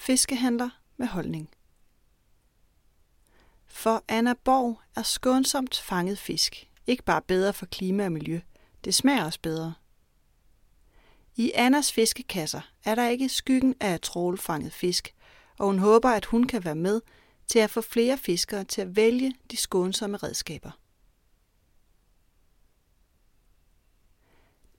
Fiskehandler 0.00 0.70
med 0.96 1.06
holdning. 1.06 1.50
For 3.66 4.04
Anna 4.08 4.34
Borg 4.44 4.80
er 4.96 5.02
skånsomt 5.02 5.76
fanget 5.76 6.18
fisk 6.18 6.70
ikke 6.86 7.02
bare 7.02 7.22
bedre 7.22 7.52
for 7.52 7.66
klima 7.66 8.04
og 8.04 8.12
miljø, 8.12 8.40
det 8.84 8.94
smager 8.94 9.24
også 9.24 9.40
bedre. 9.42 9.74
I 11.36 11.52
Annas 11.54 11.92
fiskekasser 11.92 12.60
er 12.84 12.94
der 12.94 13.08
ikke 13.08 13.28
skyggen 13.28 13.74
af 13.80 14.00
trålfanget 14.00 14.72
fisk, 14.72 15.14
og 15.58 15.66
hun 15.66 15.78
håber, 15.78 16.10
at 16.10 16.24
hun 16.24 16.46
kan 16.46 16.64
være 16.64 16.74
med 16.74 17.00
til 17.46 17.58
at 17.58 17.70
få 17.70 17.80
flere 17.80 18.18
fiskere 18.18 18.64
til 18.64 18.80
at 18.80 18.96
vælge 18.96 19.34
de 19.50 19.56
skånsomme 19.56 20.16
redskaber. 20.16 20.70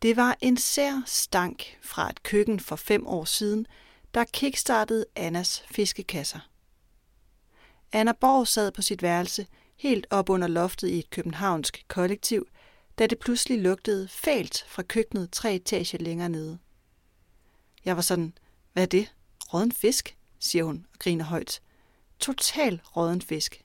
Det 0.01 0.15
var 0.15 0.37
en 0.41 0.57
sær 0.57 1.01
stank 1.05 1.77
fra 1.81 2.09
et 2.09 2.23
køkken 2.23 2.59
for 2.59 2.75
fem 2.75 3.07
år 3.07 3.25
siden, 3.25 3.67
der 4.13 4.23
kickstartede 4.23 5.05
Annas 5.15 5.63
fiskekasser. 5.71 6.39
Anna 7.91 8.11
Borg 8.11 8.47
sad 8.47 8.71
på 8.71 8.81
sit 8.81 9.01
værelse, 9.01 9.47
helt 9.75 10.07
op 10.09 10.29
under 10.29 10.47
loftet 10.47 10.87
i 10.87 10.99
et 10.99 11.09
københavnsk 11.09 11.85
kollektiv, 11.87 12.47
da 12.99 13.07
det 13.07 13.19
pludselig 13.19 13.61
lugtede 13.61 14.07
fælt 14.07 14.65
fra 14.67 14.83
køkkenet 14.83 15.31
tre 15.31 15.55
etager 15.55 15.97
længere 15.97 16.29
nede. 16.29 16.59
Jeg 17.85 17.95
var 17.95 18.01
sådan, 18.01 18.33
hvad 18.73 18.83
er 18.83 18.87
det? 18.87 19.13
Råden 19.53 19.71
fisk? 19.71 20.17
siger 20.39 20.63
hun 20.63 20.85
og 20.93 20.99
griner 20.99 21.25
højt. 21.25 21.61
Total 22.19 22.81
råden 22.97 23.21
fisk. 23.21 23.63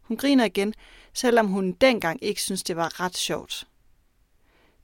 Hun 0.00 0.16
griner 0.16 0.44
igen, 0.44 0.74
selvom 1.14 1.46
hun 1.46 1.72
dengang 1.72 2.22
ikke 2.22 2.42
synes 2.42 2.62
det 2.62 2.76
var 2.76 3.00
ret 3.00 3.16
sjovt. 3.16 3.66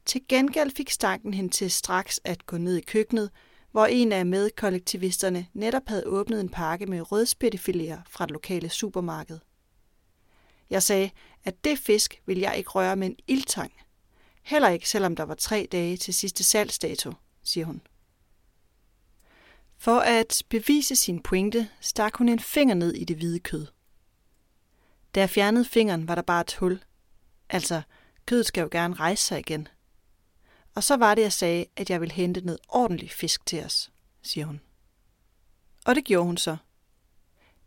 Til 0.06 0.20
gengæld 0.28 0.70
fik 0.76 0.90
stanken 0.90 1.34
hende 1.34 1.50
til 1.50 1.70
straks 1.70 2.20
at 2.24 2.46
gå 2.46 2.56
ned 2.56 2.76
i 2.76 2.80
køkkenet, 2.80 3.30
hvor 3.74 3.86
en 3.86 4.12
af 4.12 4.26
medkollektivisterne 4.26 5.46
netop 5.52 5.82
havde 5.86 6.06
åbnet 6.06 6.40
en 6.40 6.48
pakke 6.48 6.86
med 6.86 7.12
rødspættefiléer 7.12 8.02
fra 8.08 8.26
det 8.26 8.32
lokale 8.32 8.68
supermarked. 8.68 9.38
Jeg 10.70 10.82
sagde, 10.82 11.10
at 11.44 11.64
det 11.64 11.78
fisk 11.78 12.22
vil 12.26 12.38
jeg 12.38 12.56
ikke 12.56 12.70
røre 12.70 12.96
med 12.96 13.06
en 13.06 13.16
ildtang. 13.28 13.72
Heller 14.42 14.68
ikke, 14.68 14.88
selvom 14.88 15.16
der 15.16 15.22
var 15.22 15.34
tre 15.34 15.68
dage 15.72 15.96
til 15.96 16.14
sidste 16.14 16.44
salgsdato, 16.44 17.12
siger 17.42 17.66
hun. 17.66 17.80
For 19.78 19.98
at 19.98 20.42
bevise 20.48 20.96
sin 20.96 21.22
pointe, 21.22 21.68
stak 21.80 22.16
hun 22.16 22.28
en 22.28 22.40
finger 22.40 22.74
ned 22.74 22.92
i 22.92 23.04
det 23.04 23.16
hvide 23.16 23.40
kød. 23.40 23.66
Da 25.14 25.20
jeg 25.20 25.30
fjernede 25.30 25.64
fingeren, 25.64 26.08
var 26.08 26.14
der 26.14 26.22
bare 26.22 26.40
et 26.40 26.54
hul. 26.54 26.82
Altså, 27.48 27.82
kødet 28.26 28.46
skal 28.46 28.62
jo 28.62 28.68
gerne 28.70 28.94
rejse 28.94 29.24
sig 29.24 29.38
igen. 29.38 29.68
Og 30.74 30.84
så 30.84 30.96
var 30.96 31.14
det, 31.14 31.22
jeg 31.22 31.32
sagde, 31.32 31.66
at 31.76 31.90
jeg 31.90 32.00
ville 32.00 32.14
hente 32.14 32.40
noget 32.40 32.60
ordentlig 32.68 33.10
fisk 33.10 33.46
til 33.46 33.64
os, 33.64 33.90
siger 34.22 34.46
hun. 34.46 34.60
Og 35.84 35.94
det 35.94 36.04
gjorde 36.04 36.26
hun 36.26 36.36
så. 36.36 36.56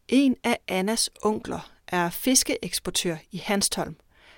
En 0.08 0.36
af 0.44 0.60
Annas 0.68 1.10
onkler 1.24 1.72
er 1.88 2.10
fiskeeksportør 2.10 3.18
i 3.32 3.38
Hanstholm, 3.38 3.96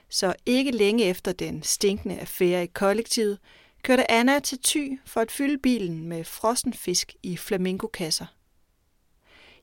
så 0.10 0.36
ikke 0.46 0.72
længe 0.72 1.04
efter 1.04 1.32
den 1.32 1.64
stinkende 1.64 2.20
affære 2.20 2.64
i 2.64 2.68
kollektivet, 2.68 3.40
kørte 3.84 4.12
Anna 4.12 4.40
til 4.40 4.60
Thy 4.64 5.00
for 5.06 5.22
at 5.22 5.32
fylde 5.32 5.58
bilen 5.58 6.04
med 6.04 6.24
frossen 6.24 6.74
fisk 6.74 7.16
i 7.24 7.38
flamingokasser. 7.38 8.26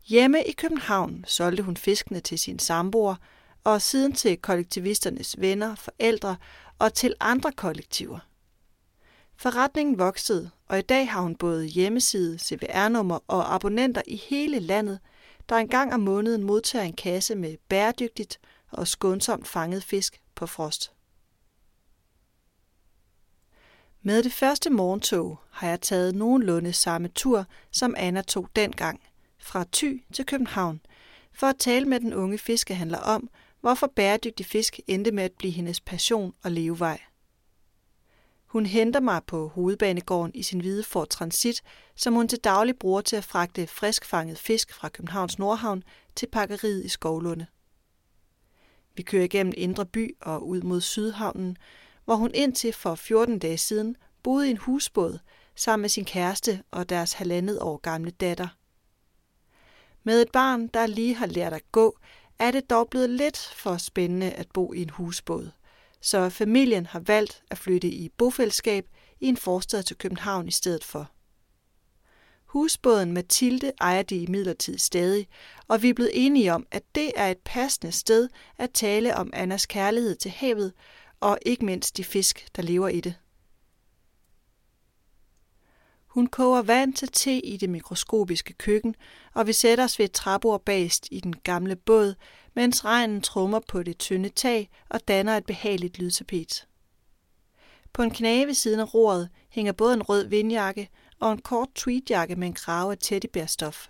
Hjemme 0.06 0.44
i 0.44 0.52
København 0.52 1.24
solgte 1.26 1.62
hun 1.62 1.76
fiskene 1.76 2.20
til 2.20 2.38
sin 2.38 2.58
samboer, 2.58 3.16
og 3.64 3.82
siden 3.82 4.12
til 4.12 4.36
kollektivisternes 4.36 5.40
venner, 5.40 5.74
forældre 5.74 6.36
og 6.78 6.94
til 6.94 7.14
andre 7.20 7.52
kollektiver. 7.52 8.18
Forretningen 9.36 9.98
voksede, 9.98 10.50
og 10.68 10.78
i 10.78 10.82
dag 10.82 11.10
har 11.10 11.20
hun 11.20 11.36
både 11.36 11.66
hjemmeside, 11.66 12.38
CVR-nummer 12.38 13.18
og 13.28 13.54
abonnenter 13.54 14.02
i 14.06 14.16
hele 14.16 14.58
landet, 14.58 14.98
der 15.48 15.56
en 15.56 15.68
gang 15.68 15.94
om 15.94 16.00
måneden 16.00 16.42
modtager 16.42 16.84
en 16.84 16.92
kasse 16.92 17.34
med 17.34 17.56
bæredygtigt 17.68 18.40
og 18.70 18.88
skånsomt 18.88 19.48
fanget 19.48 19.84
fisk 19.84 20.20
på 20.34 20.46
frost. 20.46 20.92
Med 24.02 24.22
det 24.22 24.32
første 24.32 24.70
morgentog 24.70 25.38
har 25.50 25.68
jeg 25.68 25.80
taget 25.80 26.14
nogenlunde 26.14 26.72
samme 26.72 27.08
tur, 27.08 27.44
som 27.70 27.94
Anna 27.98 28.22
tog 28.22 28.48
dengang, 28.56 29.00
fra 29.38 29.64
Thy 29.72 30.04
til 30.12 30.26
København, 30.26 30.80
for 31.32 31.46
at 31.46 31.58
tale 31.58 31.86
med 31.86 32.00
den 32.00 32.14
unge 32.14 32.38
fiskehandler 32.38 32.98
om, 32.98 33.30
hvorfor 33.60 33.86
bæredygtig 33.86 34.46
fisk 34.46 34.80
endte 34.86 35.10
med 35.10 35.24
at 35.24 35.32
blive 35.32 35.52
hendes 35.52 35.80
passion 35.80 36.34
og 36.42 36.50
levevej. 36.50 37.00
Hun 38.46 38.66
henter 38.66 39.00
mig 39.00 39.20
på 39.26 39.48
hovedbanegården 39.48 40.32
i 40.34 40.42
sin 40.42 40.60
hvide 40.60 40.82
Ford 40.82 41.08
Transit, 41.08 41.62
som 41.96 42.14
hun 42.14 42.28
til 42.28 42.38
daglig 42.38 42.78
bruger 42.78 43.00
til 43.00 43.16
at 43.16 43.24
fragte 43.24 43.66
friskfanget 43.66 44.38
fisk 44.38 44.74
fra 44.74 44.88
Københavns 44.88 45.38
Nordhavn 45.38 45.82
til 46.16 46.26
pakkeriet 46.26 46.84
i 46.84 46.88
Skovlunde. 46.88 47.46
Vi 48.94 49.02
kører 49.02 49.24
igennem 49.24 49.52
Indre 49.56 49.86
By 49.86 50.16
og 50.20 50.48
ud 50.48 50.62
mod 50.62 50.80
Sydhavnen, 50.80 51.56
hvor 52.04 52.14
hun 52.14 52.30
indtil 52.34 52.72
for 52.72 52.94
14 52.94 53.38
dage 53.38 53.58
siden 53.58 53.96
boede 54.22 54.48
i 54.48 54.50
en 54.50 54.56
husbåd 54.56 55.18
sammen 55.54 55.82
med 55.82 55.88
sin 55.88 56.04
kæreste 56.04 56.62
og 56.70 56.88
deres 56.88 57.12
halvandet 57.12 57.60
år 57.60 57.76
gamle 57.76 58.10
datter. 58.10 58.48
Med 60.02 60.22
et 60.22 60.32
barn, 60.32 60.66
der 60.66 60.86
lige 60.86 61.14
har 61.14 61.26
lært 61.26 61.52
at 61.52 61.72
gå, 61.72 61.98
er 62.38 62.50
det 62.50 62.70
dog 62.70 62.88
blevet 62.88 63.10
lidt 63.10 63.38
for 63.38 63.76
spændende 63.76 64.30
at 64.30 64.46
bo 64.54 64.72
i 64.72 64.82
en 64.82 64.90
husbåd– 64.90 65.50
så 66.06 66.28
familien 66.28 66.86
har 66.86 67.00
valgt 67.00 67.42
at 67.50 67.58
flytte 67.58 67.88
i 67.88 68.08
bofællesskab 68.08 68.86
i 69.20 69.26
en 69.26 69.36
forstad 69.36 69.82
til 69.82 69.96
København 69.96 70.48
i 70.48 70.50
stedet 70.50 70.84
for. 70.84 71.10
Husbåden 72.44 73.12
Mathilde 73.12 73.72
ejer 73.80 74.02
de 74.02 74.16
i 74.16 74.26
midlertid 74.26 74.78
stadig, 74.78 75.28
og 75.68 75.82
vi 75.82 75.88
er 75.88 75.94
blevet 75.94 76.10
enige 76.14 76.54
om, 76.54 76.66
at 76.70 76.82
det 76.94 77.12
er 77.16 77.30
et 77.30 77.38
passende 77.44 77.92
sted 77.92 78.28
at 78.58 78.70
tale 78.70 79.16
om 79.16 79.30
Annas 79.32 79.66
kærlighed 79.66 80.14
til 80.14 80.30
havet, 80.30 80.72
og 81.20 81.38
ikke 81.46 81.64
mindst 81.64 81.96
de 81.96 82.04
fisk, 82.04 82.48
der 82.56 82.62
lever 82.62 82.88
i 82.88 83.00
det. 83.00 83.14
Hun 86.06 86.26
koger 86.26 86.62
vand 86.62 86.94
til 86.94 87.08
te 87.08 87.40
i 87.40 87.56
det 87.56 87.70
mikroskopiske 87.70 88.52
køkken, 88.52 88.94
og 89.34 89.46
vi 89.46 89.52
sætter 89.52 89.84
os 89.84 89.98
ved 89.98 90.06
et 90.06 90.12
træbord 90.12 90.64
bagest 90.64 91.08
i 91.10 91.20
den 91.20 91.36
gamle 91.36 91.76
båd, 91.76 92.14
mens 92.56 92.84
regnen 92.84 93.20
trummer 93.20 93.60
på 93.68 93.82
det 93.82 93.98
tynde 93.98 94.28
tag 94.28 94.70
og 94.88 95.08
danner 95.08 95.36
et 95.36 95.46
behageligt 95.46 95.98
lydtapet. 95.98 96.66
På 97.92 98.02
en 98.02 98.10
knage 98.10 98.46
ved 98.46 98.54
siden 98.54 98.80
af 98.80 98.94
roret 98.94 99.28
hænger 99.48 99.72
både 99.72 99.94
en 99.94 100.02
rød 100.02 100.26
vindjakke 100.26 100.88
og 101.20 101.32
en 101.32 101.42
kort 101.42 101.68
tweedjakke 101.74 102.36
med 102.36 102.46
en 102.46 102.54
krave 102.54 102.92
af 102.92 102.98
teddybærstof. 103.00 103.88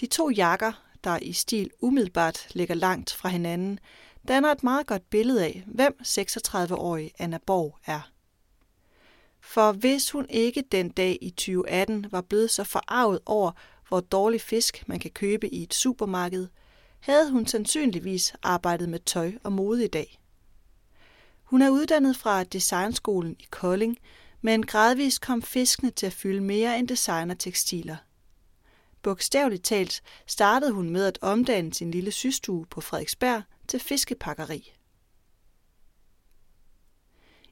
De 0.00 0.06
to 0.06 0.30
jakker, 0.30 0.72
der 1.04 1.18
i 1.22 1.32
stil 1.32 1.70
umiddelbart 1.80 2.46
ligger 2.50 2.74
langt 2.74 3.12
fra 3.12 3.28
hinanden, 3.28 3.78
danner 4.28 4.52
et 4.52 4.62
meget 4.62 4.86
godt 4.86 5.10
billede 5.10 5.44
af, 5.44 5.64
hvem 5.66 5.98
36-årige 6.02 7.10
Anna 7.18 7.38
Borg 7.46 7.78
er. 7.86 8.10
For 9.40 9.72
hvis 9.72 10.10
hun 10.10 10.26
ikke 10.30 10.64
den 10.72 10.88
dag 10.88 11.18
i 11.20 11.30
2018 11.30 12.06
var 12.10 12.20
blevet 12.20 12.50
så 12.50 12.64
forarvet 12.64 13.20
over, 13.26 13.52
hvor 13.88 14.00
dårlig 14.00 14.40
fisk 14.40 14.88
man 14.88 15.00
kan 15.00 15.10
købe 15.10 15.54
i 15.54 15.62
et 15.62 15.74
supermarked, 15.74 16.48
havde 17.02 17.30
hun 17.30 17.46
sandsynligvis 17.46 18.34
arbejdet 18.42 18.88
med 18.88 18.98
tøj 18.98 19.32
og 19.42 19.52
mode 19.52 19.84
i 19.84 19.88
dag. 19.88 20.20
Hun 21.42 21.62
er 21.62 21.70
uddannet 21.70 22.16
fra 22.16 22.44
designskolen 22.44 23.36
i 23.40 23.46
Kolding, 23.50 23.98
men 24.40 24.66
gradvist 24.66 25.20
kom 25.20 25.42
fiskene 25.42 25.90
til 25.90 26.06
at 26.06 26.12
fylde 26.12 26.40
mere 26.40 26.78
end 26.78 26.88
designertekstiler. 26.88 27.96
Bogstaveligt 29.02 29.64
talt 29.64 30.02
startede 30.26 30.72
hun 30.72 30.90
med 30.90 31.04
at 31.04 31.18
omdanne 31.20 31.74
sin 31.74 31.90
lille 31.90 32.10
systue 32.10 32.66
på 32.66 32.80
Frederiksberg 32.80 33.42
til 33.68 33.80
fiskepakkeri. 33.80 34.74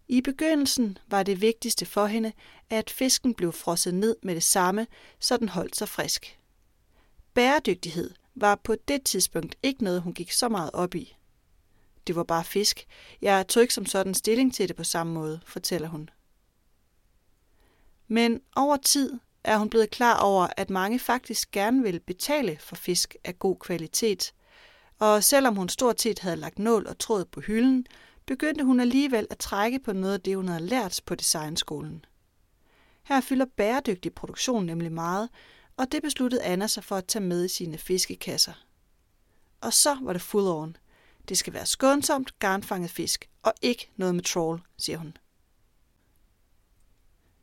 I 0.09 0.21
begyndelsen 0.21 0.99
var 1.09 1.22
det 1.22 1.41
vigtigste 1.41 1.87
for 1.87 2.06
hende, 2.06 2.33
at 2.71 2.91
fisken 2.91 3.34
blev 3.34 3.53
frosset 3.53 3.94
ned 3.94 4.16
med 4.22 4.34
det 4.34 4.43
samme, 4.43 4.87
så 5.21 5.37
den 5.37 5.49
holdt 5.49 5.77
sig 5.77 5.89
frisk. 5.89 6.39
Bæredygtighed 7.34 8.10
var 8.41 8.54
på 8.54 8.77
det 8.89 9.03
tidspunkt 9.03 9.57
ikke 9.63 9.84
noget, 9.84 10.03
hun 10.03 10.15
gik 10.15 10.33
så 10.33 10.48
meget 10.48 10.71
op 10.72 10.95
i. 10.95 11.16
Det 12.07 12.16
var 12.16 12.25
bare 12.25 12.45
fisk. 12.45 12.87
Jeg 13.22 13.48
tog 13.48 13.63
ikke 13.63 13.75
som 13.75 13.87
sådan 13.87 14.15
stilling 14.15 14.54
til 14.54 14.69
det 14.69 14.77
på 14.77 14.84
samme 14.84 15.13
måde, 15.13 15.41
fortæller 15.47 15.89
hun. 15.89 16.10
Men 18.09 18.41
over 18.57 18.77
tid 18.77 19.19
er 19.45 19.59
hun 19.59 19.71
blevet 19.71 19.91
klar 19.91 20.21
over, 20.21 20.48
at 20.57 20.71
mange 20.71 20.98
faktisk 20.98 21.51
gerne 21.51 21.83
vil 21.83 22.01
betale 22.01 22.59
for 22.60 22.77
fisk 22.77 23.16
af 23.25 23.39
god 23.39 23.57
kvalitet. 23.57 24.33
Og 24.98 25.25
selvom 25.25 25.57
hun 25.57 25.69
stort 25.69 26.01
set 26.01 26.19
havde 26.19 26.37
lagt 26.37 26.59
nål 26.59 26.87
og 26.87 26.98
tråd 26.98 27.25
på 27.25 27.41
hylden, 27.41 27.87
begyndte 28.27 28.65
hun 28.65 28.81
alligevel 28.81 29.27
at 29.31 29.39
trække 29.39 29.78
på 29.78 29.92
noget 29.92 30.15
af 30.15 30.21
det, 30.21 30.37
hun 30.37 30.48
havde 30.48 30.66
lært 30.66 31.01
på 31.07 31.15
designskolen. 31.15 32.04
Her 33.03 33.21
fylder 33.21 33.47
bæredygtig 33.57 34.15
produktion 34.15 34.66
nemlig 34.66 34.92
meget, 34.92 35.28
og 35.80 35.92
det 35.92 36.03
besluttede 36.03 36.42
Anna 36.42 36.66
sig 36.66 36.84
for 36.84 36.97
at 36.97 37.06
tage 37.06 37.24
med 37.24 37.44
i 37.44 37.48
sine 37.48 37.78
fiskekasser. 37.78 38.53
Og 39.60 39.72
så 39.72 39.98
var 40.03 40.12
det 40.12 40.22
full 40.22 40.47
on. 40.47 40.77
Det 41.28 41.38
skal 41.38 41.53
være 41.53 41.66
skånsomt 41.66 42.38
garnfanget 42.38 42.91
fisk, 42.91 43.28
og 43.42 43.53
ikke 43.62 43.91
noget 43.97 44.15
med 44.15 44.24
trawl, 44.24 44.60
siger 44.77 44.98
hun. 44.98 45.16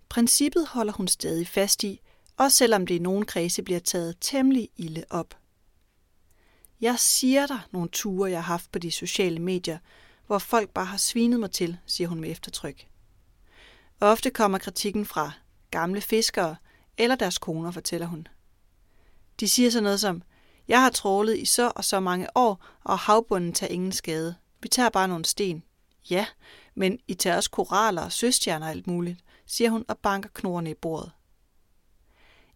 Princippet 0.09 0.67
holder 0.67 0.93
hun 0.93 1.07
stadig 1.07 1.47
fast 1.47 1.83
i, 1.83 2.01
også 2.37 2.57
selvom 2.57 2.87
det 2.87 2.95
i 2.95 2.99
nogle 2.99 3.25
kredse 3.25 3.63
bliver 3.63 3.79
taget 3.79 4.15
temmelig 4.21 4.69
ilde 4.75 5.05
op. 5.09 5.37
Jeg 6.81 6.99
siger 6.99 7.47
dig 7.47 7.59
nogle 7.71 7.89
ture, 7.89 8.31
jeg 8.31 8.43
har 8.43 8.53
haft 8.53 8.71
på 8.71 8.79
de 8.79 8.91
sociale 8.91 9.39
medier, 9.39 9.77
hvor 10.27 10.39
folk 10.39 10.69
bare 10.69 10.85
har 10.85 10.97
svinet 10.97 11.39
mig 11.39 11.51
til, 11.51 11.77
siger 11.85 12.07
hun 12.07 12.19
med 12.19 12.31
eftertryk. 12.31 12.87
Ofte 13.99 14.29
kommer 14.29 14.57
kritikken 14.57 15.05
fra 15.05 15.31
gamle 15.71 16.01
fiskere 16.01 16.55
eller 16.97 17.15
deres 17.15 17.37
koner, 17.37 17.71
fortæller 17.71 18.07
hun. 18.07 18.27
De 19.39 19.47
siger 19.47 19.69
så 19.69 19.81
noget 19.81 19.99
som, 19.99 20.23
jeg 20.67 20.81
har 20.81 20.89
trålet 20.89 21.37
i 21.37 21.45
så 21.45 21.71
og 21.75 21.85
så 21.85 21.99
mange 21.99 22.27
år, 22.35 22.65
og 22.83 22.99
havbunden 22.99 23.53
tager 23.53 23.73
ingen 23.73 23.91
skade. 23.91 24.35
Vi 24.61 24.67
tager 24.67 24.89
bare 24.89 25.07
nogle 25.07 25.25
sten. 25.25 25.63
Ja, 26.09 26.25
men 26.75 26.99
I 27.07 27.13
tager 27.13 27.35
også 27.35 27.49
koraller 27.49 28.01
og 28.01 28.11
søstjerner 28.11 28.65
og 28.65 28.71
alt 28.71 28.87
muligt, 28.87 29.19
siger 29.45 29.69
hun 29.69 29.85
og 29.87 29.97
banker 29.97 30.29
knorene 30.33 30.71
i 30.71 30.73
bordet. 30.73 31.11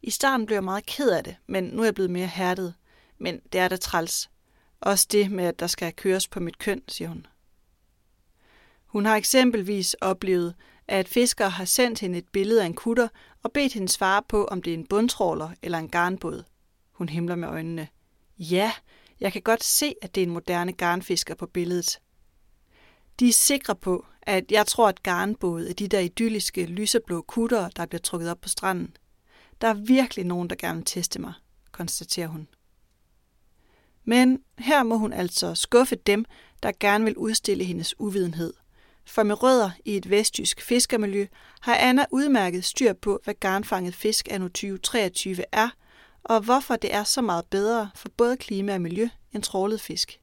I 0.01 0.09
starten 0.09 0.45
blev 0.45 0.55
jeg 0.55 0.63
meget 0.63 0.85
ked 0.85 1.09
af 1.09 1.23
det, 1.23 1.35
men 1.47 1.63
nu 1.63 1.81
er 1.81 1.85
jeg 1.85 1.93
blevet 1.93 2.11
mere 2.11 2.27
hærdet. 2.27 2.73
Men 3.17 3.39
det 3.53 3.61
er 3.61 3.67
da 3.67 3.75
træls. 3.75 4.29
Også 4.81 5.07
det 5.11 5.31
med, 5.31 5.45
at 5.45 5.59
der 5.59 5.67
skal 5.67 5.93
køres 5.93 6.27
på 6.27 6.39
mit 6.39 6.57
køn, 6.57 6.81
siger 6.87 7.07
hun. 7.07 7.25
Hun 8.85 9.05
har 9.05 9.15
eksempelvis 9.15 9.93
oplevet, 9.93 10.55
at 10.87 11.07
fisker 11.07 11.47
har 11.47 11.65
sendt 11.65 11.99
hende 11.99 12.17
et 12.17 12.27
billede 12.27 12.61
af 12.61 12.65
en 12.65 12.73
kutter 12.73 13.07
og 13.43 13.51
bedt 13.51 13.73
hende 13.73 13.89
svare 13.89 14.23
på, 14.29 14.45
om 14.45 14.61
det 14.61 14.73
er 14.73 14.77
en 14.77 14.87
bundtråler 14.87 15.49
eller 15.61 15.77
en 15.77 15.89
garnbåd. 15.89 16.43
Hun 16.91 17.09
himler 17.09 17.35
med 17.35 17.47
øjnene. 17.47 17.87
Ja, 18.39 18.71
jeg 19.19 19.33
kan 19.33 19.41
godt 19.41 19.63
se, 19.63 19.95
at 20.01 20.15
det 20.15 20.21
er 20.21 20.25
en 20.25 20.33
moderne 20.33 20.73
garnfisker 20.73 21.35
på 21.35 21.45
billedet. 21.45 21.99
De 23.19 23.27
er 23.27 23.33
sikre 23.33 23.75
på, 23.75 24.05
at 24.21 24.51
jeg 24.51 24.67
tror, 24.67 24.87
at 24.87 25.03
garnbåde 25.03 25.69
er 25.69 25.73
de 25.73 25.87
der 25.87 25.99
idylliske 25.99 26.65
lyseblå 26.65 27.21
kutter, 27.21 27.69
der 27.69 27.85
bliver 27.85 28.01
trukket 28.01 28.31
op 28.31 28.41
på 28.41 28.49
stranden. 28.49 28.97
Der 29.61 29.67
er 29.67 29.73
virkelig 29.73 30.25
nogen, 30.25 30.49
der 30.49 30.55
gerne 30.55 30.77
vil 30.77 30.85
teste 30.85 31.21
mig, 31.21 31.33
konstaterer 31.71 32.27
hun. 32.27 32.47
Men 34.03 34.43
her 34.57 34.83
må 34.83 34.97
hun 34.97 35.13
altså 35.13 35.55
skuffe 35.55 35.95
dem, 35.95 36.25
der 36.63 36.71
gerne 36.79 37.03
vil 37.05 37.17
udstille 37.17 37.63
hendes 37.63 37.99
uvidenhed. 37.99 38.53
For 39.05 39.23
med 39.23 39.43
rødder 39.43 39.71
i 39.85 39.97
et 39.97 40.09
vestjysk 40.09 40.61
fiskermiljø 40.61 41.27
har 41.61 41.75
Anna 41.75 42.05
udmærket 42.11 42.65
styr 42.65 42.93
på, 42.93 43.19
hvad 43.23 43.33
garnfanget 43.33 43.95
fisk 43.95 44.27
anno 44.31 44.47
2023 44.47 45.43
er, 45.51 45.69
og 46.23 46.41
hvorfor 46.41 46.75
det 46.75 46.93
er 46.93 47.03
så 47.03 47.21
meget 47.21 47.45
bedre 47.45 47.89
for 47.95 48.09
både 48.17 48.37
klima 48.37 48.73
og 48.73 48.81
miljø 48.81 49.09
end 49.33 49.43
trålet 49.43 49.81
fisk. 49.81 50.19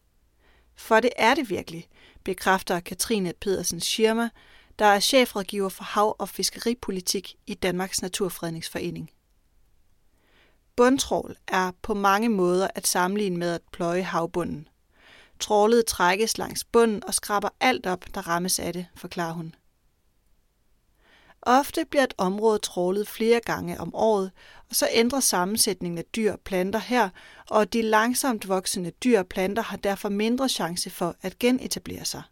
For 0.76 1.00
det 1.00 1.10
er 1.16 1.34
det 1.34 1.50
virkelig, 1.50 1.88
bekræfter 2.24 2.80
Katrine 2.80 3.32
Pedersen 3.40 3.80
Schirmer, 3.80 4.28
der 4.78 4.84
er 4.84 5.00
chefrådgiver 5.00 5.68
for 5.68 5.84
hav- 5.84 6.16
og 6.18 6.28
fiskeripolitik 6.28 7.34
i 7.46 7.54
Danmarks 7.54 8.02
Naturfredningsforening. 8.02 9.10
Bundtrål 10.76 11.36
er 11.48 11.70
på 11.82 11.94
mange 11.94 12.28
måder 12.28 12.68
at 12.74 12.86
sammenligne 12.86 13.36
med 13.36 13.54
at 13.54 13.60
pløje 13.72 14.02
havbunden. 14.02 14.68
Trålet 15.40 15.86
trækkes 15.86 16.38
langs 16.38 16.64
bunden 16.64 17.04
og 17.04 17.14
skraber 17.14 17.48
alt 17.60 17.86
op, 17.86 18.04
der 18.14 18.28
rammes 18.28 18.58
af 18.58 18.72
det, 18.72 18.86
forklarer 18.96 19.32
hun. 19.32 19.54
Ofte 21.42 21.84
bliver 21.84 22.04
et 22.04 22.14
område 22.18 22.58
trålet 22.58 23.08
flere 23.08 23.40
gange 23.40 23.80
om 23.80 23.94
året, 23.94 24.30
og 24.68 24.76
så 24.76 24.88
ændrer 24.92 25.20
sammensætningen 25.20 25.98
af 25.98 26.04
dyr 26.04 26.32
og 26.32 26.40
planter 26.40 26.78
her, 26.78 27.08
og 27.50 27.72
de 27.72 27.82
langsomt 27.82 28.48
voksende 28.48 28.90
dyr 28.90 29.18
og 29.18 29.26
planter 29.26 29.62
har 29.62 29.76
derfor 29.76 30.08
mindre 30.08 30.48
chance 30.48 30.90
for 30.90 31.16
at 31.22 31.38
genetablere 31.38 32.04
sig. 32.04 32.22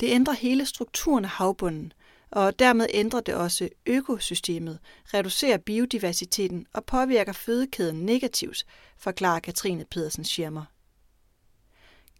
Det 0.00 0.10
ændrer 0.10 0.34
hele 0.34 0.66
strukturen 0.66 1.24
af 1.24 1.30
havbunden, 1.30 1.92
og 2.30 2.58
dermed 2.58 2.86
ændrer 2.90 3.20
det 3.20 3.34
også 3.34 3.68
økosystemet, 3.86 4.78
reducerer 5.14 5.58
biodiversiteten 5.58 6.66
og 6.72 6.84
påvirker 6.84 7.32
fødekæden 7.32 8.06
negativt, 8.06 8.66
forklarer 8.98 9.40
Katrine 9.40 9.84
Pedersen 9.84 10.24
Schirmer. 10.24 10.64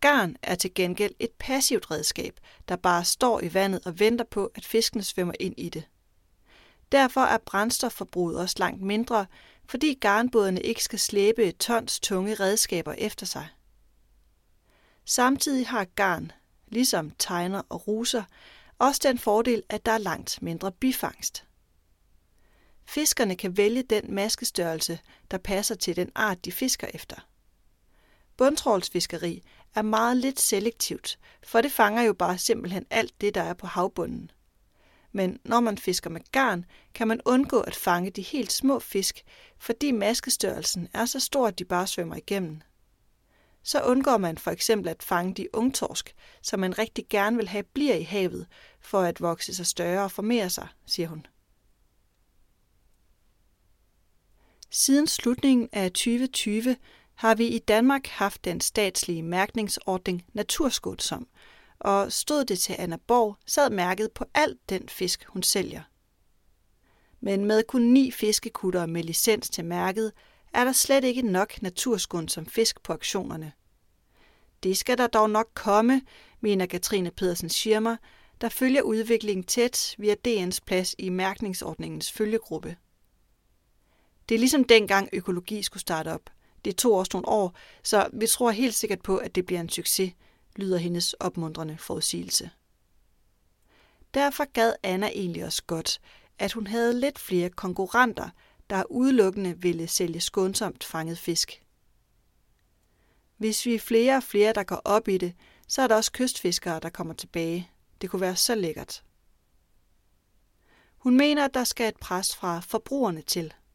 Garn 0.01 0.37
er 0.43 0.55
til 0.55 0.75
gengæld 0.75 1.15
et 1.19 1.31
passivt 1.39 1.91
redskab, 1.91 2.41
der 2.69 2.77
bare 2.77 3.05
står 3.05 3.41
i 3.41 3.55
vandet 3.55 3.87
og 3.87 4.01
venter 4.01 4.25
på, 4.25 4.51
at 4.55 4.65
fiskene 4.65 5.03
svømmer 5.03 5.35
ind 5.41 5.55
i 5.57 5.69
det. 5.69 5.89
Derfor 6.93 7.21
er 7.21 7.39
brændstofforbruget 7.39 8.39
også 8.39 8.57
langt 8.59 8.83
mindre, 8.83 9.27
fordi 9.69 9.95
garnbådene 9.95 10.61
ikke 10.61 10.83
skal 10.85 10.99
slæbe 10.99 11.45
et 11.45 11.57
tons 11.57 12.01
tunge 12.01 12.35
redskaber 12.35 12.93
efter 12.93 13.27
sig. 13.27 13.49
Samtidig 15.05 15.69
har 15.69 15.85
garn, 15.85 16.33
ligesom 16.67 17.11
tegner 17.19 17.63
og 17.69 17.89
ruser, 17.89 18.23
også 18.79 19.01
den 19.05 19.19
fordel, 19.19 19.63
at 19.69 19.87
der 19.87 19.93
er 19.93 19.99
langt 19.99 20.43
mindre 20.43 20.73
bifangst. 20.73 21.45
Fiskerne 22.85 23.37
kan 23.37 23.57
vælge 23.57 23.83
den 23.83 24.15
maskestørrelse, 24.15 24.99
der 25.31 25.39
passer 25.39 25.75
til 25.75 25.97
den 25.97 26.13
art, 26.15 26.45
de 26.45 26.53
fisker 26.53 26.87
efter. 26.95 27.17
Bundtrålsfiskeri 28.37 29.43
er 29.77 29.83
meget 29.83 30.17
lidt 30.17 30.41
selektivt, 30.41 31.19
for 31.43 31.61
det 31.61 31.73
fanger 31.73 32.03
jo 32.03 32.13
bare 32.13 32.39
simpelthen 32.39 32.87
alt 32.91 33.21
det, 33.21 33.35
der 33.35 33.43
er 33.43 33.55
på 33.55 33.67
havbunden. 33.67 34.31
Men 35.13 35.41
når 35.45 35.61
man 35.61 35.79
fisker 35.79 36.11
med 36.11 36.21
garn, 36.33 36.65
kan 36.95 37.09
man 37.09 37.21
undgå 37.25 37.61
at 37.61 37.75
fange 37.75 38.11
de 38.11 38.23
helt 38.23 38.53
små 38.53 38.79
fisk, 38.79 39.25
fordi 39.59 39.91
maskestørrelsen 39.93 40.89
er 40.93 41.05
så 41.05 41.21
stor, 41.21 41.47
at 41.49 41.59
de 41.59 41.65
bare 41.65 41.87
svømmer 41.87 42.17
igennem. 42.17 42.61
Så 43.63 43.83
undgår 43.83 44.17
man 44.17 44.39
for 44.39 44.51
eksempel 44.51 44.89
at 44.89 45.03
fange 45.03 45.35
de 45.35 45.55
ungtorsk, 45.55 46.15
som 46.43 46.61
man 46.61 46.79
rigtig 46.79 47.07
gerne 47.11 47.37
vil 47.37 47.49
have 47.49 47.63
bliver 47.63 47.95
i 47.95 48.03
havet, 48.03 48.47
for 48.81 49.01
at 49.01 49.21
vokse 49.21 49.55
sig 49.55 49.67
større 49.67 50.05
og 50.05 50.11
formere 50.11 50.51
sig, 50.51 50.69
siger 50.87 51.09
hun. 51.09 51.27
Siden 54.71 55.07
slutningen 55.07 55.69
af 55.73 55.91
2020 55.91 56.77
har 57.17 57.35
vi 57.35 57.47
i 57.47 57.59
Danmark 57.59 58.07
haft 58.07 58.45
den 58.45 58.61
statslige 58.61 59.23
mærkningsordning 59.23 60.25
Naturskånsom, 60.33 61.27
og 61.79 62.13
stod 62.13 62.45
det 62.45 62.59
til 62.59 62.77
Anna 62.79 62.97
Borg, 63.07 63.37
sad 63.47 63.71
mærket 63.71 64.13
på 64.13 64.25
alt 64.35 64.59
den 64.69 64.89
fisk, 64.89 65.25
hun 65.25 65.43
sælger. 65.43 65.83
Men 67.21 67.45
med 67.45 67.63
kun 67.69 67.83
ni 67.83 68.11
fiskekutter 68.11 68.87
med 68.87 69.03
licens 69.03 69.51
til 69.51 69.65
mærket, 69.65 70.13
er 70.53 70.65
der 70.65 70.73
slet 70.73 71.05
ikke 71.05 71.23
nok 71.23 71.63
naturskånsom 71.63 72.47
fisk 72.47 72.83
på 72.83 72.93
auktionerne. 72.93 73.53
Det 74.63 74.77
skal 74.77 74.99
der 74.99 75.07
dog 75.07 75.31
nok 75.31 75.49
komme, 75.55 76.03
mener 76.41 76.67
Katrine 76.67 77.11
Pedersen 77.11 77.49
Schirmer, 77.49 77.97
der 78.41 78.49
følger 78.49 78.83
udviklingen 78.83 79.45
tæt 79.45 79.95
via 79.99 80.15
DN's 80.29 80.59
plads 80.67 80.95
i 80.99 81.09
mærkningsordningens 81.09 82.13
følgegruppe. 82.13 82.77
Det 84.29 84.35
er 84.35 84.39
ligesom 84.39 84.65
dengang 84.65 85.09
økologi 85.13 85.63
skulle 85.63 85.81
starte 85.81 86.13
op. 86.13 86.31
Det 86.67 86.77
tog 86.77 86.95
også 86.95 87.11
nogle 87.15 87.29
år, 87.29 87.57
så 87.83 88.09
vi 88.13 88.27
tror 88.27 88.51
helt 88.51 88.75
sikkert 88.75 89.03
på, 89.03 89.17
at 89.17 89.35
det 89.35 89.47
bliver 89.47 89.61
en 89.61 89.69
succes, 89.69 90.13
lyder 90.57 90.79
hendes 90.79 91.13
opmuntrende 91.13 91.79
forudsigelse. 91.79 92.51
Derfor 94.15 94.53
gad 94.53 94.73
Anna 94.83 95.07
egentlig 95.07 95.45
også 95.45 95.63
godt, 95.67 96.01
at 96.39 96.53
hun 96.53 96.67
havde 96.67 97.01
lidt 97.01 97.19
flere 97.19 97.51
konkurrenter, 97.51 98.29
der 98.71 98.85
udelukkende 98.91 99.59
ville 99.59 99.87
sælge 99.87 100.21
skånsomt 100.21 100.85
fanget 100.85 101.19
fisk. 101.19 101.65
Hvis 103.37 103.67
vi 103.67 103.75
er 103.75 103.79
flere 103.79 104.17
og 104.17 104.23
flere, 104.23 104.53
der 104.53 104.65
går 104.65 104.83
op 104.85 105.09
i 105.09 105.19
det, 105.19 105.35
så 105.69 105.83
er 105.83 105.87
der 105.87 105.95
også 105.95 106.13
kystfiskere, 106.13 106.81
der 106.81 106.91
kommer 106.91 107.15
tilbage. 107.15 107.71
Det 108.01 108.11
kunne 108.11 108.21
være 108.21 108.37
så 108.37 108.55
lækkert. 108.55 109.05
Hun 110.97 111.17
mener, 111.17 111.45
at 111.45 111.55
der 111.55 111.65
skal 111.65 111.89
et 111.89 111.97
pres 112.01 112.37
fra 112.37 112.61
forbrugerne 112.61 113.23
til– 113.23 113.55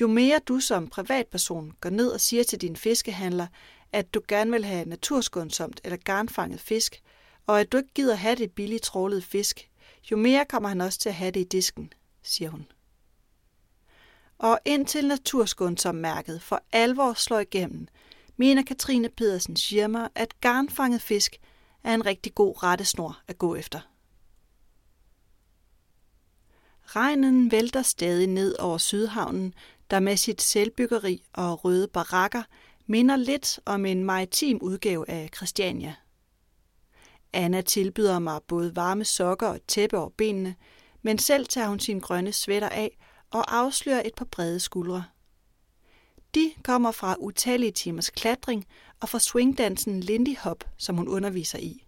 jo 0.00 0.06
mere 0.06 0.38
du 0.38 0.60
som 0.60 0.88
privatperson 0.88 1.72
går 1.80 1.90
ned 1.90 2.08
og 2.08 2.20
siger 2.20 2.44
til 2.44 2.60
din 2.60 2.76
fiskehandler, 2.76 3.46
at 3.92 4.14
du 4.14 4.22
gerne 4.28 4.50
vil 4.50 4.64
have 4.64 4.88
naturskånsomt 4.88 5.80
eller 5.84 5.96
garnfanget 5.96 6.60
fisk, 6.60 7.02
og 7.46 7.60
at 7.60 7.72
du 7.72 7.76
ikke 7.76 7.94
gider 7.94 8.14
have 8.14 8.36
det 8.36 8.52
billigt 8.52 8.82
trålede 8.82 9.22
fisk, 9.22 9.70
jo 10.10 10.16
mere 10.16 10.44
kommer 10.44 10.68
han 10.68 10.80
også 10.80 10.98
til 10.98 11.08
at 11.08 11.14
have 11.14 11.30
det 11.30 11.40
i 11.40 11.44
disken, 11.44 11.92
siger 12.22 12.50
hun. 12.50 12.66
Og 14.38 14.60
indtil 14.64 15.08
naturskånsom 15.08 15.94
mærket 15.94 16.42
for 16.42 16.62
alvor 16.72 17.12
slår 17.12 17.38
igennem, 17.38 17.88
mener 18.36 18.62
Katrine 18.62 19.08
Pedersen 19.08 19.56
Schirmer, 19.56 20.08
at 20.14 20.40
garnfanget 20.40 21.02
fisk 21.02 21.36
er 21.84 21.94
en 21.94 22.06
rigtig 22.06 22.34
god 22.34 22.62
rettesnor 22.62 23.20
at 23.28 23.38
gå 23.38 23.54
efter. 23.54 23.80
Regnen 26.82 27.50
vælter 27.50 27.82
stadig 27.82 28.26
ned 28.26 28.58
over 28.58 28.78
Sydhavnen, 28.78 29.54
der 29.90 30.00
med 30.00 30.16
sit 30.16 30.42
selvbyggeri 30.42 31.24
og 31.32 31.64
røde 31.64 31.88
barakker 31.88 32.42
minder 32.86 33.16
lidt 33.16 33.60
om 33.64 33.86
en 33.86 34.04
maritim 34.04 34.58
udgave 34.62 35.10
af 35.10 35.30
Christiania. 35.36 35.94
Anna 37.32 37.60
tilbyder 37.60 38.18
mig 38.18 38.40
både 38.48 38.76
varme 38.76 39.04
sokker 39.04 39.46
og 39.46 39.60
tæppe 39.68 39.98
over 39.98 40.08
benene, 40.08 40.54
men 41.02 41.18
selv 41.18 41.46
tager 41.46 41.68
hun 41.68 41.80
sin 41.80 41.98
grønne 41.98 42.32
sweater 42.32 42.68
af 42.68 42.98
og 43.30 43.56
afslører 43.56 44.02
et 44.04 44.14
par 44.14 44.24
brede 44.24 44.60
skuldre. 44.60 45.04
De 46.34 46.52
kommer 46.64 46.92
fra 46.92 47.16
utallige 47.18 47.72
timers 47.72 48.10
klatring 48.10 48.66
og 49.00 49.08
fra 49.08 49.18
swingdansen 49.18 50.00
Lindy 50.00 50.36
Hop, 50.38 50.64
som 50.76 50.96
hun 50.96 51.08
underviser 51.08 51.58
i. 51.58 51.86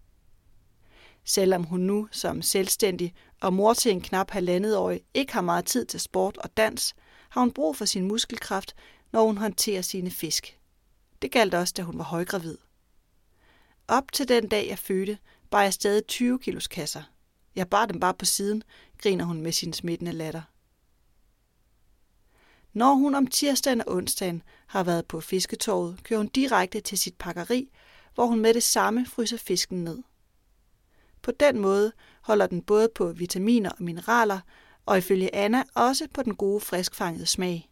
Selvom 1.25 1.65
hun 1.65 1.81
nu 1.81 2.09
som 2.11 2.43
selvstændig 2.43 3.15
og 3.41 3.53
mor 3.53 3.75
til 3.75 3.93
en 3.93 4.01
knap 4.01 4.31
halvandetårig 4.31 5.01
ikke 5.15 5.33
har 5.33 5.41
meget 5.41 5.65
tid 5.65 5.87
til 5.87 6.01
sport 6.01 6.37
og 6.37 6.57
dans, 6.57 6.95
har 7.29 7.41
hun 7.41 7.53
brug 7.53 7.77
for 7.77 7.85
sin 7.85 8.09
muskelkraft, 8.09 8.75
når 9.13 9.25
hun 9.25 9.39
håndterer 9.39 9.83
sine 9.83 10.11
fisk. 10.11 10.59
Det 11.23 11.33
galt 11.33 11.55
også, 11.55 11.75
da 11.77 11.83
hun 11.83 11.99
var 11.99 12.05
højgravid. 12.05 12.59
Op 13.89 14.13
til 14.13 14.29
den 14.29 14.49
dag, 14.49 14.69
jeg 14.69 14.79
fødte, 14.79 15.19
bar 15.51 15.63
jeg 15.63 15.73
stadig 15.73 16.07
20 16.07 16.39
kilos 16.39 16.67
kasser. 16.67 17.03
Jeg 17.55 17.69
bar 17.69 17.87
dem 17.87 18.01
bare 18.01 18.15
på 18.15 18.25
siden, 18.25 18.63
griner 18.99 19.25
hun 19.25 19.43
med 19.43 19.53
sin 19.53 19.73
smittende 19.73 20.13
latter. 20.13 20.43
Når 22.73 22.95
hun 22.95 23.15
om 23.15 23.27
tirsdagen 23.27 23.81
og 23.81 23.95
onsdagen 23.95 24.43
har 24.67 24.83
været 24.83 25.07
på 25.07 25.21
fisketorvet, 25.21 26.01
kører 26.05 26.19
hun 26.19 26.29
direkte 26.29 26.81
til 26.81 26.99
sit 26.99 27.15
pakkeri, 27.19 27.71
hvor 28.15 28.27
hun 28.27 28.41
med 28.41 28.55
det 28.55 28.63
samme 28.63 29.07
fryser 29.07 29.37
fisken 29.37 29.85
ned. 29.85 30.03
På 31.23 31.31
den 31.31 31.59
måde 31.59 31.93
holder 32.21 32.47
den 32.47 32.63
både 32.63 32.89
på 32.95 33.13
vitaminer 33.13 33.71
og 33.71 33.83
mineraler, 33.83 34.41
og 34.89 34.99
ifølge 34.99 35.35
Anna 35.35 35.63
også 35.75 36.09
på 36.15 36.23
den 36.23 36.35
gode 36.35 36.61
friskfangede 36.61 37.27
smag. 37.27 37.71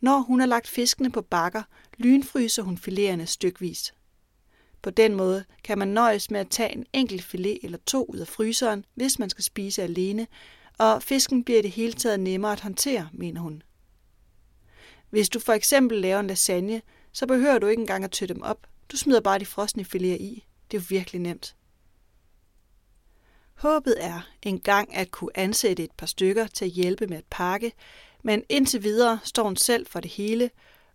Når 0.00 0.18
hun 0.18 0.40
har 0.40 0.46
lagt 0.46 0.68
fiskene 0.68 1.10
på 1.10 1.22
bakker, 1.22 1.62
lynfryser 1.96 2.62
hun 2.62 2.78
filéerne 2.78 3.24
stykvis. 3.24 3.94
På 4.82 4.90
den 4.90 5.14
måde 5.14 5.44
kan 5.64 5.78
man 5.78 5.88
nøjes 5.88 6.30
med 6.30 6.40
at 6.40 6.50
tage 6.50 6.72
en 6.72 6.86
enkelt 6.92 7.22
filet 7.22 7.58
eller 7.62 7.78
to 7.86 8.04
ud 8.08 8.18
af 8.18 8.28
fryseren, 8.28 8.84
hvis 8.94 9.18
man 9.18 9.30
skal 9.30 9.44
spise 9.44 9.82
alene, 9.82 10.26
og 10.78 11.02
fisken 11.02 11.44
bliver 11.44 11.62
det 11.62 11.70
hele 11.70 11.92
taget 11.92 12.20
nemmere 12.20 12.52
at 12.52 12.60
håndtere, 12.60 13.08
mener 13.12 13.40
hun. 13.40 13.62
Hvis 15.10 15.28
du 15.28 15.40
for 15.40 15.52
eksempel 15.52 15.98
laver 15.98 16.20
en 16.20 16.26
lasagne, 16.26 16.82
så 17.12 17.26
behøver 17.26 17.58
du 17.58 17.66
ikke 17.66 17.80
engang 17.80 18.04
at 18.04 18.10
tø 18.10 18.26
dem 18.26 18.42
op. 18.42 18.66
Du 18.92 18.96
smider 18.96 19.20
bare 19.20 19.38
de 19.38 19.46
frosne 19.46 19.86
filéer 19.94 20.20
i. 20.20 20.46
Det 20.70 20.76
er 20.76 20.80
jo 20.80 20.86
virkelig 20.88 21.20
nemt. 21.20 21.56
Håbet 23.58 24.04
er 24.04 24.20
engang 24.42 24.94
at 24.94 25.10
kunne 25.10 25.30
ansætte 25.34 25.84
et 25.84 25.92
par 25.92 26.06
stykker 26.06 26.46
til 26.46 26.64
at 26.64 26.70
hjælpe 26.70 27.06
med 27.06 27.16
at 27.16 27.24
pakke, 27.30 27.72
men 28.22 28.44
indtil 28.48 28.82
videre 28.82 29.18
står 29.24 29.42
hun 29.42 29.56
selv 29.56 29.86
for 29.86 30.00
det 30.00 30.10
hele, 30.10 30.50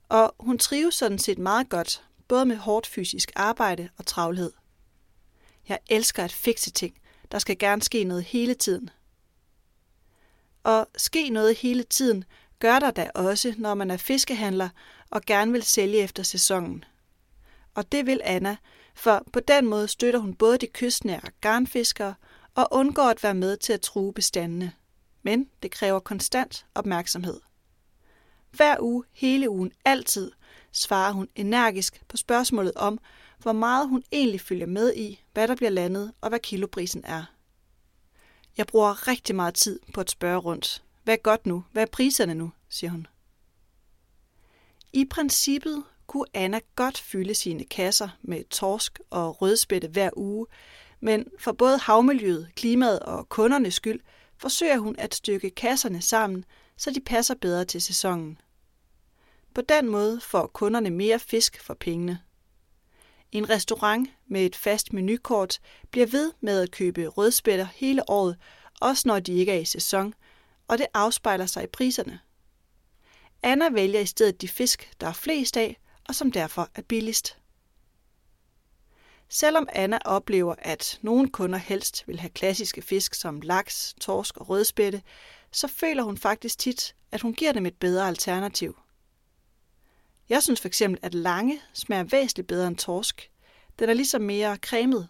og 0.10 0.36
hun 0.40 0.58
trives 0.58 0.96
sådan 0.96 1.20
set 1.20 1.38
meget 1.38 1.70
godt, 1.70 2.04
både 2.28 2.46
med 2.46 2.56
hårdt 2.56 2.88
fysisk 2.88 3.32
arbejde 3.36 3.90
og 3.98 4.06
travlhed. 4.06 4.52
Jeg 5.70 5.80
elsker 5.90 6.24
at 6.24 6.32
fikse 6.32 6.72
ting. 6.72 6.98
Der 7.32 7.40
skal 7.40 7.58
gerne 7.58 7.82
ske 7.82 8.04
noget 8.04 8.24
hele 8.24 8.54
tiden. 8.54 8.90
Og 10.64 10.88
ske 10.98 11.30
noget 11.30 11.58
hele 11.58 11.84
tiden 11.84 12.24
gør 12.60 12.80
der 12.80 12.92
da 12.92 13.10
også, 13.16 13.54
når 13.58 13.74
man 13.74 13.92
er 13.92 13.98
fiskehandler 13.98 14.70
og 15.10 15.22
gerne 15.22 15.52
vil 15.52 15.64
sælge 15.64 15.98
efter 15.98 16.24
sæsonen. 16.24 16.84
Og 17.74 17.92
det 17.92 18.06
vil 18.06 18.22
Anna, 18.24 18.58
for 18.96 19.24
på 19.34 19.40
den 19.40 19.66
måde 19.66 19.88
støtter 19.88 20.20
hun 20.20 20.36
både 20.36 20.58
de 20.58 20.68
kystnære 20.68 21.30
garnfiskere 21.42 22.14
og 22.56 22.68
undgår 22.72 23.04
at 23.10 23.24
være 23.24 23.34
med 23.34 23.58
til 23.58 23.74
at 23.74 23.82
true 23.82 24.14
bestandene. 24.14 24.74
Men 25.24 25.50
det 25.64 25.72
kræver 25.72 26.00
konstant 26.00 26.66
opmærksomhed. 26.76 27.42
Hver 28.52 28.76
uge, 28.80 29.04
hele 29.12 29.50
ugen, 29.50 29.72
altid, 29.86 30.32
svarer 30.72 31.12
hun 31.12 31.28
energisk 31.36 32.04
på 32.08 32.18
spørgsmålet 32.18 32.74
om, 32.76 33.00
hvor 33.40 33.52
meget 33.52 33.90
hun 33.90 34.04
egentlig 34.12 34.42
følger 34.42 34.66
med 34.66 34.94
i, 34.96 35.24
hvad 35.34 35.48
der 35.48 35.56
bliver 35.56 35.70
landet 35.70 36.14
og 36.22 36.30
hvad 36.30 36.40
kiloprisen 36.40 37.04
er. 37.06 37.24
Jeg 38.58 38.68
bruger 38.68 39.08
rigtig 39.08 39.36
meget 39.36 39.54
tid 39.54 39.80
på 39.94 40.02
at 40.02 40.10
spørge 40.10 40.40
rundt. 40.40 40.84
Hvad 41.04 41.14
er 41.14 41.22
godt 41.22 41.46
nu? 41.46 41.64
Hvad 41.72 41.84
er 41.84 41.88
priserne 41.92 42.34
nu? 42.34 42.52
siger 42.70 42.92
hun. 42.92 43.08
I 44.94 45.06
princippet 45.06 45.84
kunne 46.08 46.26
Anna 46.34 46.60
godt 46.76 46.98
fylde 46.98 47.36
sine 47.36 47.64
kasser 47.64 48.10
med 48.22 48.44
torsk 48.44 49.00
og 49.10 49.42
rødspætte 49.42 49.88
hver 49.88 50.10
uge, 50.16 50.48
men 51.04 51.26
for 51.40 51.52
både 51.52 51.78
havmiljøet, 51.78 52.50
klimaet 52.56 53.00
og 53.00 53.30
kundernes 53.30 53.74
skyld 53.74 54.00
forsøger 54.38 54.78
hun 54.78 54.96
at 54.98 55.16
stykke 55.16 55.50
kasserne 55.50 56.02
sammen, 56.02 56.46
så 56.78 56.92
de 56.92 57.02
passer 57.02 57.36
bedre 57.36 57.66
til 57.66 57.82
sæsonen. 57.82 58.42
På 59.56 59.62
den 59.62 59.90
måde 59.90 60.22
får 60.22 60.48
kunderne 60.48 60.90
mere 60.90 61.20
fisk 61.20 61.62
for 61.62 61.74
pengene. 61.74 62.20
En 63.32 63.50
restaurant 63.50 64.10
med 64.28 64.46
et 64.46 64.56
fast 64.56 64.94
menukort 64.94 65.60
bliver 65.92 66.08
ved 66.08 66.32
med 66.42 66.62
at 66.62 66.72
købe 66.72 67.08
rødspætter 67.08 67.68
hele 67.76 68.10
året, 68.10 68.38
også 68.82 69.08
når 69.08 69.20
de 69.20 69.34
ikke 69.34 69.52
er 69.52 69.60
i 69.60 69.66
sæson, 69.66 70.14
og 70.68 70.78
det 70.78 70.88
afspejler 70.94 71.46
sig 71.46 71.64
i 71.64 71.68
priserne. 71.68 72.20
Anna 73.44 73.70
vælger 73.70 74.00
i 74.00 74.06
stedet 74.06 74.42
de 74.42 74.48
fisk, 74.48 74.92
der 75.02 75.08
er 75.08 75.14
flest 75.14 75.58
af, 75.58 75.80
og 76.08 76.16
som 76.16 76.32
derfor 76.32 76.70
er 76.76 76.82
billigst. 76.82 77.38
Selvom 79.36 79.68
Anna 79.72 80.00
oplever, 80.06 80.56
at 80.58 81.00
nogle 81.02 81.30
kunder 81.30 81.60
helst 81.60 82.08
vil 82.08 82.20
have 82.20 82.30
klassiske 82.30 82.82
fisk 82.82 83.14
som 83.14 83.42
laks, 83.42 83.96
torsk 84.02 84.38
og 84.38 84.50
rødspætte, 84.50 85.02
så 85.52 85.68
føler 85.68 86.04
hun 86.04 86.18
faktisk 86.18 86.60
tit, 86.60 86.96
at 87.12 87.22
hun 87.22 87.34
giver 87.34 87.52
dem 87.52 87.66
et 87.66 87.76
bedre 87.76 88.08
alternativ. 88.08 88.78
Jeg 90.30 90.44
synes 90.44 90.62
fx, 90.62 90.82
at 91.02 91.14
lange 91.14 91.62
smager 91.74 92.04
væsentligt 92.04 92.48
bedre 92.48 92.68
end 92.68 92.78
torsk. 92.78 93.32
Den 93.80 93.90
er 93.90 93.94
ligesom 93.94 94.22
mere 94.22 94.56
cremet. 94.56 95.08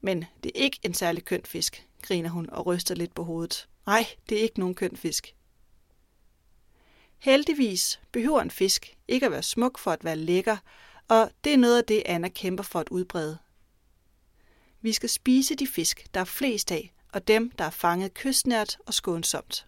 Men 0.00 0.24
det 0.42 0.52
er 0.54 0.60
ikke 0.60 0.78
en 0.82 0.94
særlig 0.94 1.24
køn 1.24 1.42
fisk, 1.44 1.86
griner 2.02 2.30
hun 2.30 2.50
og 2.50 2.66
ryster 2.66 2.94
lidt 2.94 3.14
på 3.14 3.24
hovedet. 3.24 3.68
Nej, 3.86 4.06
det 4.28 4.38
er 4.38 4.42
ikke 4.42 4.60
nogen 4.60 4.74
køn 4.74 4.96
fisk. 4.96 5.34
Heldigvis 7.18 8.00
behøver 8.12 8.40
en 8.40 8.50
fisk 8.50 8.96
ikke 9.08 9.26
at 9.26 9.32
være 9.32 9.42
smuk 9.42 9.78
for 9.78 9.90
at 9.90 10.04
være 10.04 10.16
lækker, 10.16 10.56
og 11.10 11.30
det 11.44 11.52
er 11.52 11.56
noget 11.56 11.78
af 11.78 11.84
det, 11.84 12.02
Anna 12.06 12.28
kæmper 12.28 12.64
for 12.64 12.80
at 12.80 12.88
udbrede. 12.88 13.38
Vi 14.80 14.92
skal 14.92 15.08
spise 15.08 15.54
de 15.54 15.66
fisk, 15.66 16.14
der 16.14 16.20
er 16.20 16.24
flest 16.24 16.72
af, 16.72 16.94
og 17.12 17.28
dem, 17.28 17.50
der 17.50 17.64
er 17.64 17.70
fanget 17.70 18.14
kystnært 18.14 18.78
og 18.86 18.94
skånsomt. 18.94 19.66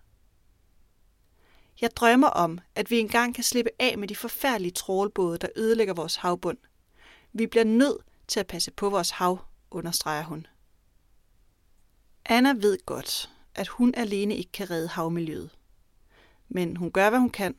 Jeg 1.80 1.90
drømmer 1.96 2.28
om, 2.28 2.58
at 2.74 2.90
vi 2.90 2.98
engang 2.98 3.34
kan 3.34 3.44
slippe 3.44 3.70
af 3.78 3.98
med 3.98 4.08
de 4.08 4.16
forfærdelige 4.16 4.72
trålbåde, 4.72 5.38
der 5.38 5.48
ødelægger 5.56 5.94
vores 5.94 6.16
havbund. 6.16 6.58
Vi 7.32 7.46
bliver 7.46 7.64
nødt 7.64 8.02
til 8.28 8.40
at 8.40 8.46
passe 8.46 8.70
på 8.70 8.90
vores 8.90 9.10
hav, 9.10 9.44
understreger 9.70 10.24
hun. 10.24 10.46
Anna 12.24 12.52
ved 12.52 12.78
godt, 12.86 13.30
at 13.54 13.68
hun 13.68 13.94
alene 13.94 14.36
ikke 14.36 14.52
kan 14.52 14.70
redde 14.70 14.88
havmiljøet. 14.88 15.50
Men 16.48 16.76
hun 16.76 16.92
gør, 16.92 17.10
hvad 17.10 17.18
hun 17.18 17.30
kan. 17.30 17.56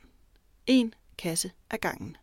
En 0.66 0.94
kasse 1.18 1.52
ad 1.70 1.78
gangen. 1.78 2.18